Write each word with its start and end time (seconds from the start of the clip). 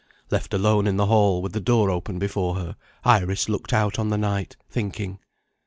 Left 0.31 0.51
alone 0.55 0.87
in 0.87 0.97
the 0.97 1.05
hall, 1.05 1.43
with 1.43 1.51
the 1.53 1.59
door 1.61 1.91
open 1.91 2.17
before 2.17 2.55
her, 2.55 2.75
Iris 3.03 3.47
looked 3.49 3.71
out 3.71 3.99
on 3.99 4.09
the 4.09 4.17
night, 4.17 4.57
thinking. 4.67 5.19